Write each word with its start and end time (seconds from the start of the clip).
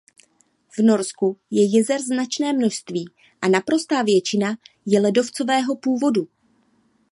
V 0.77 0.83
Norsku 0.83 1.37
je 1.51 1.77
jezer 1.77 2.01
značné 2.01 2.53
množství 2.53 3.09
a 3.41 3.47
naprostá 3.47 4.01
většina 4.01 4.57
je 4.85 5.01
ledovcového 5.01 5.75
původu. 5.77 6.27